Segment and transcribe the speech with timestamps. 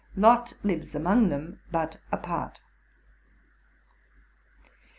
[0.15, 2.59] Lot lives among them, but apart.